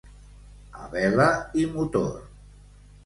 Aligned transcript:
A 0.79 0.87
vela 0.95 1.27
i 1.61 1.67
motor. 1.77 2.11